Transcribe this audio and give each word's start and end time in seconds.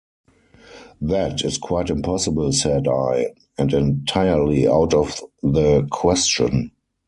"That 1.01 1.43
is 1.45 1.59
quite 1.59 1.91
impossible," 1.91 2.53
said 2.53 2.87
I, 2.87 3.35
"and 3.59 3.71
entirely 3.71 4.67
out 4.67 4.95
of 4.95 5.19
the 5.43 5.85
question." 5.91 6.71